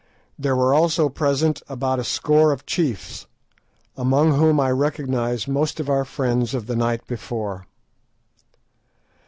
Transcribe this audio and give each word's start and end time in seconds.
There 0.39 0.55
were 0.55 0.73
also 0.73 1.09
present 1.09 1.61
about 1.69 1.99
a 1.99 2.03
score 2.03 2.51
of 2.51 2.65
chiefs, 2.65 3.27
amongst 3.95 4.39
whom 4.39 4.59
I 4.59 4.71
recognised 4.71 5.47
most 5.47 5.79
of 5.79 5.89
our 5.91 6.05
friends 6.05 6.55
of 6.55 6.65
the 6.65 6.75
night 6.75 7.05
before. 7.05 7.67